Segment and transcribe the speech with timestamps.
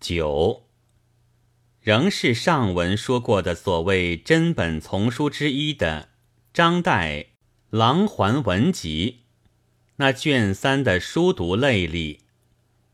[0.00, 0.66] 九，
[1.82, 6.08] 仍是上文说过的所谓真本丛书之一的
[6.54, 7.24] 张岱
[7.68, 9.18] 《琅环文集》，
[9.96, 12.20] 那卷三的书读类里，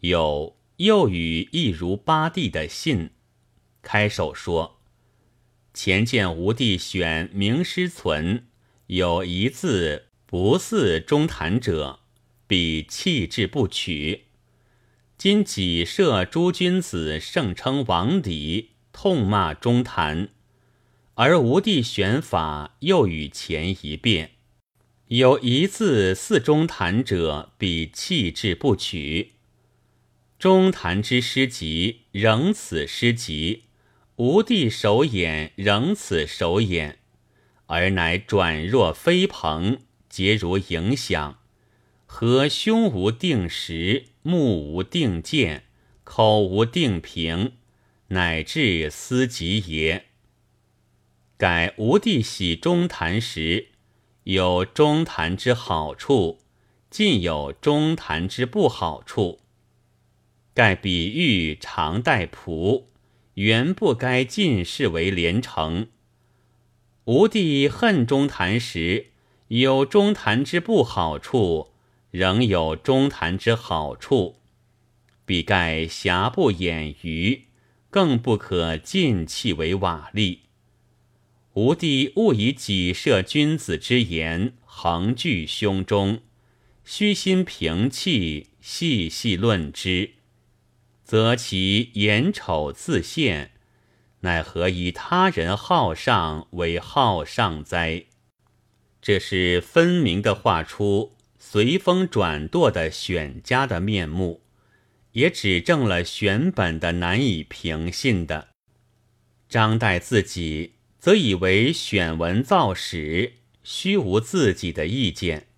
[0.00, 3.10] 有又语一如八弟的信，
[3.82, 4.80] 开首说
[5.74, 8.46] ：“前见吴帝选名师存，
[8.86, 12.00] 有一字不似中谈者，
[12.46, 14.24] 必弃之不取。”
[15.24, 20.28] 今己设诸君子盛称王礼，痛骂中坛，
[21.14, 24.32] 而吴帝选法又与前一变，
[25.06, 29.36] 有一字似中坛者，必弃之不取。
[30.38, 33.62] 中坛之诗集仍此诗集，
[34.16, 36.98] 吴帝手眼仍此手眼，
[37.64, 39.78] 而乃转若飞蓬，
[40.10, 41.38] 皆如影响。
[42.16, 45.64] 何胸无定实，目无定见，
[46.04, 47.54] 口无定评，
[48.10, 50.04] 乃至思极也。
[51.36, 53.70] 改吴帝喜中谈时，
[54.22, 56.38] 有中谈之好处，
[56.88, 59.40] 尽有中谈之不好处。
[60.54, 62.84] 盖比喻常待仆，
[63.34, 65.88] 原不该尽视为连城。
[67.06, 69.06] 吴帝恨中谈时，
[69.48, 71.73] 有中谈之不好处。
[72.14, 74.36] 仍有中谈之好处，
[75.26, 77.46] 比盖瑕不掩瑜，
[77.90, 80.38] 更不可尽弃为瓦砾。
[81.54, 86.20] 吾弟勿以己设君子之言横据胸中，
[86.84, 90.12] 虚心平气，细细论之，
[91.02, 93.50] 则其眼丑自现，
[94.20, 98.04] 奈何以他人好上为好上哉？
[99.02, 101.13] 这是分明的画出。
[101.46, 104.42] 随风转舵的选家的面目，
[105.12, 108.48] 也指证了选本的难以平信的。
[109.46, 115.48] 张岱自己则以为选文造史，虚无自己的意见。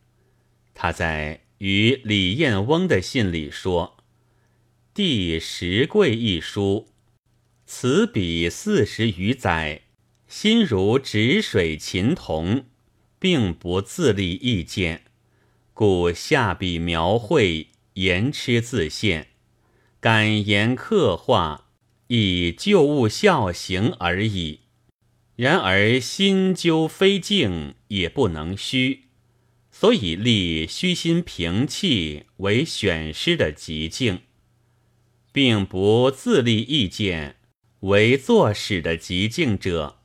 [0.75, 3.97] 他在与李彦翁的信里说
[4.93, 6.89] ：“第十贵一书，
[7.65, 9.83] 此笔四十余载，
[10.27, 12.67] 心如止水琴童，
[13.21, 15.05] 并不自立意见。”
[15.77, 19.27] 故下笔描绘，言痴自现，
[20.01, 21.67] 感言刻画，
[22.07, 24.61] 以旧物效行而已。
[25.35, 29.09] 然而心究非静，也不能虚，
[29.71, 34.21] 所以立虚心平气为选诗的极境，
[35.31, 37.37] 并不自立意见
[37.81, 39.99] 为作史的极境者，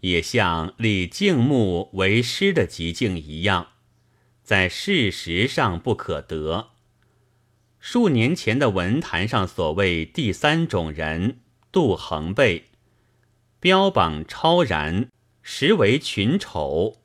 [0.00, 3.71] 也像立静目为诗的极境一样。
[4.52, 6.72] 在事实上不可得。
[7.80, 11.38] 数年前的文坛上所谓第三种人
[11.72, 12.64] 杜衡辈，
[13.60, 15.08] 标榜超然，
[15.40, 16.98] 实为群丑。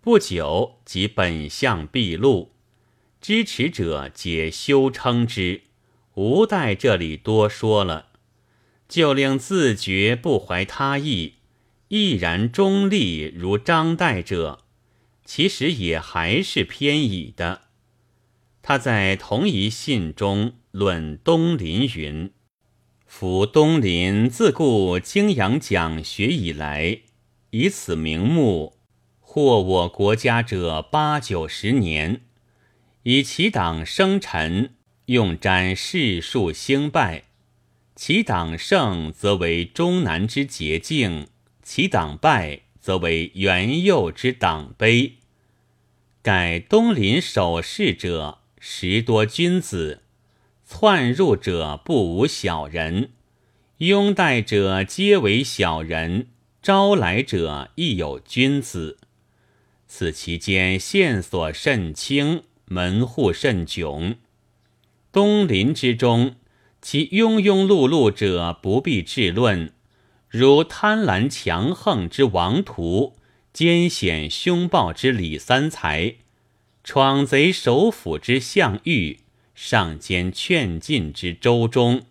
[0.00, 2.52] 不久即本相毕露，
[3.20, 5.64] 支持者皆休称之，
[6.14, 8.06] 无待这里多说了。
[8.88, 11.34] 就令自觉不怀他意，
[11.88, 14.60] 毅然中立如张岱者。
[15.28, 17.60] 其实也还是偏倚的。
[18.62, 22.32] 他在同一信中论东林云
[23.06, 27.00] ：“夫东林自故经阳讲学以来，
[27.50, 28.78] 以此名目，
[29.20, 32.22] 获我国家者八九十年。
[33.02, 37.24] 以其党生臣，用瞻世数兴败；
[37.94, 41.26] 其党胜，则为终南之捷径；
[41.62, 45.16] 其党败，则为元佑之党碑。”
[46.28, 50.00] 盖东林守势者，十多君子；
[50.62, 53.08] 窜入者不无小人；
[53.78, 56.26] 拥戴者皆为小人；
[56.60, 58.98] 招来者亦有君子。
[59.86, 64.16] 此其间线索甚清，门户甚迥。
[65.10, 66.34] 东林之中，
[66.82, 69.72] 其庸庸碌碌者不必置论，
[70.28, 73.14] 如贪婪强横之王徒。
[73.52, 76.16] 奸险凶暴之李三才，
[76.84, 79.18] 闯贼首府之项羽，
[79.54, 82.02] 上奸劝进之周忠，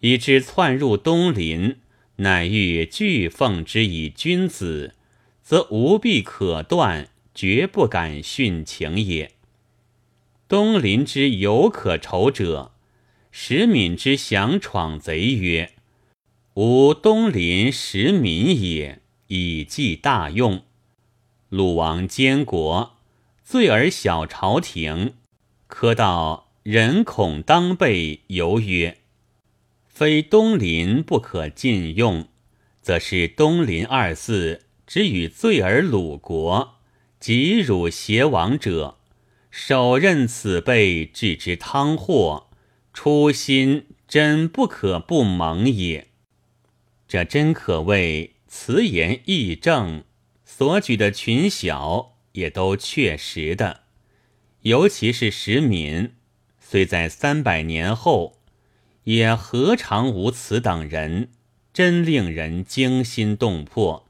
[0.00, 1.76] 以致窜入东林，
[2.16, 4.94] 乃欲拒奉之以君子，
[5.42, 9.32] 则无必可断，绝不敢殉情也。
[10.48, 12.72] 东林之有可仇者，
[13.30, 15.72] 石敏之降闯贼曰
[16.54, 18.99] ：“吾东林石敏也。”
[19.32, 20.64] 以济大用，
[21.50, 22.96] 鲁王监国，
[23.44, 25.14] 罪而小朝廷，
[25.68, 28.98] 科道人恐当被，犹曰
[29.86, 32.26] ：“非东林不可禁用，
[32.82, 36.78] 则是东林二字只与罪而鲁国，
[37.20, 38.96] 及汝邪王者，
[39.48, 42.48] 手任此辈置之汤祸，
[42.92, 46.08] 初心真不可不蒙也。
[47.06, 50.02] 这真可谓词言义正，
[50.44, 53.82] 所举的群小也都确实的，
[54.62, 56.14] 尤其是石敏，
[56.58, 58.40] 虽在三百年后。
[59.04, 61.30] 也何尝无此等人，
[61.72, 64.06] 真令人惊心动魄。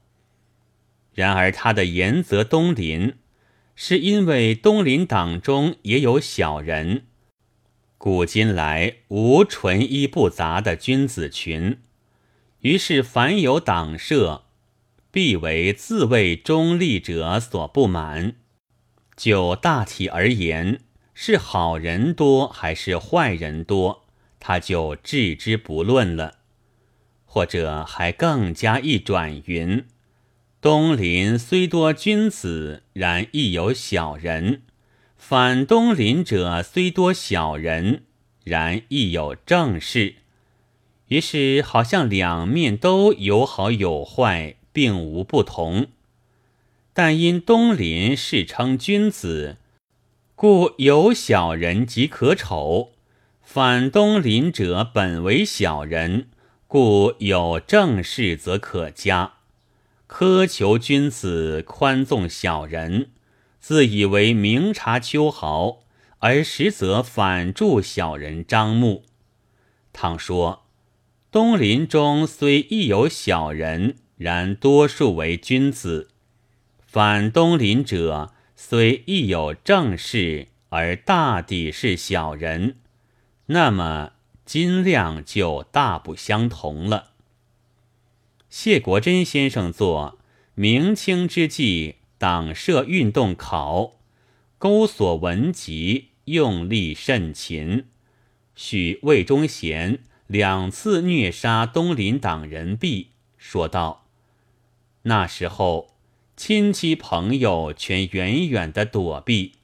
[1.13, 3.15] 然而他的言则东林，
[3.73, 7.05] 是因为东林党中也有小人，
[7.97, 11.79] 古今来无纯一不杂的君子群，
[12.61, 14.43] 于是凡有党社，
[15.11, 18.35] 必为自谓中立者所不满。
[19.15, 20.79] 就大体而言，
[21.13, 24.05] 是好人多还是坏人多？
[24.39, 26.35] 他就置之不论了，
[27.25, 29.85] 或者还更加一转云：
[30.59, 34.61] 东林虽多君子，然亦有小人；
[35.17, 38.03] 反东林者虽多小人，
[38.43, 40.15] 然亦有正事。
[41.11, 45.87] 于是好像两面都有好有坏，并无不同。
[46.93, 49.57] 但因东林世称君子，
[50.35, 52.91] 故有小人即可丑。
[53.41, 56.29] 反东邻者本为小人，
[56.65, 59.33] 故有正事则可嘉；
[60.07, 63.09] 苛求君子，宽纵小人，
[63.59, 65.79] 自以为明察秋毫，
[66.19, 69.03] 而实则反助小人张目。
[69.91, 70.63] 倘说
[71.31, 76.09] 东林中虽亦有小人，然多数为君子；
[76.85, 82.75] 反东林者虽亦有正事，而大抵是小人。
[83.45, 84.11] 那么
[84.43, 87.11] 斤量就大不相同了。
[88.49, 90.19] 谢国珍先生作
[90.53, 94.01] 明清之际党社运动考，
[94.57, 97.85] 勾索文集，用力甚勤。
[98.53, 99.99] 许魏忠贤
[100.31, 104.05] 两次虐杀东林党人毕，说道
[105.03, 105.89] ：“那时候
[106.37, 109.55] 亲戚朋友全远远的躲避，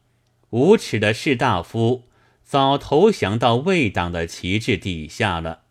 [0.50, 2.04] 无耻的士大夫。”
[2.44, 5.62] 早投降到魏党的旗帜底下了。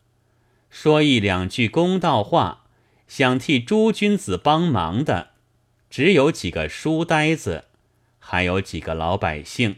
[0.70, 2.64] 说一两句公道话，
[3.06, 5.32] 想替诸君子帮忙的，
[5.90, 7.64] 只有几个书呆子，
[8.18, 9.76] 还有几个老百姓。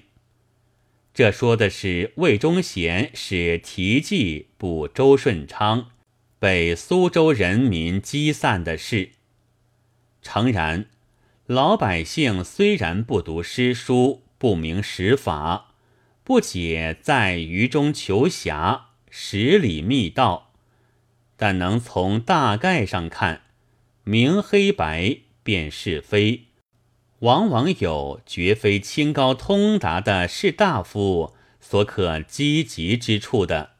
[1.18, 5.90] 这说的是魏忠贤使提计捕周顺昌，
[6.38, 9.10] 被苏州人民击散的事。
[10.22, 10.86] 诚然，
[11.46, 15.74] 老百姓虽然不读诗书，不明史法。
[16.22, 20.52] 不解在于中求侠，十里密道，
[21.36, 23.42] 但能从大概上看，
[24.04, 26.44] 明黑白辨是非，
[27.20, 33.70] 往往有绝非清高通达的士大夫所可积极之处的。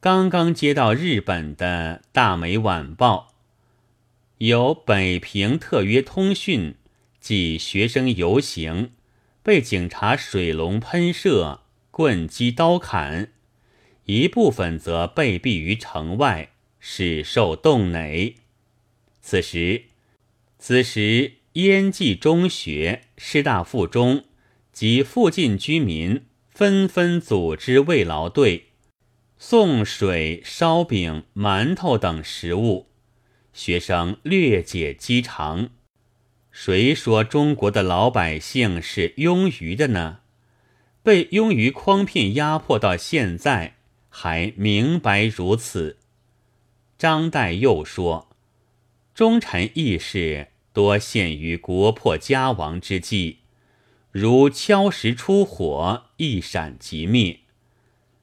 [0.00, 3.34] 刚刚接到日本的大美晚报，
[4.38, 6.74] 有北平特约通讯
[7.20, 8.92] 即学生游行。
[9.42, 11.60] 被警察水龙喷射、
[11.90, 13.30] 棍击刀砍，
[14.06, 18.36] 一部分则被毙于城外，使受冻馁。
[19.20, 19.82] 此时，
[20.58, 24.24] 此时燕记中学师大附中
[24.72, 28.70] 及附近居民纷纷组织慰劳队，
[29.38, 32.88] 送水、烧饼、馒头等食物，
[33.52, 35.70] 学生略解饥肠。
[36.50, 40.22] 谁说中国的老百姓是庸愚的呢？
[41.04, 43.76] 被庸愚诓骗压迫到现在，
[44.08, 45.98] 还明白如此。
[46.98, 48.36] 张岱又说
[49.14, 53.36] ：“忠臣义士多陷于国破家亡之际，
[54.10, 57.38] 如敲石出火，一闪即灭。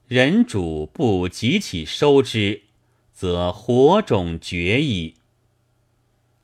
[0.08, 2.64] 人主不急起收之，
[3.14, 5.16] 则火种绝矣。”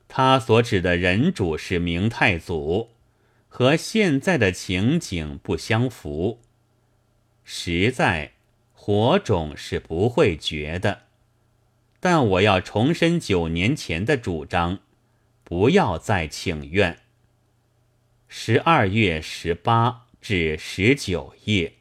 [0.08, 2.88] 他所指的人主是明太祖，
[3.46, 6.40] 和现在的情景不相符。
[7.44, 8.32] 实在
[8.72, 11.02] 火种是不会绝的，
[12.00, 14.78] 但我要重申九年前的主张，
[15.48, 16.98] 不要再请愿。
[18.28, 21.77] 十二月十八至十九夜。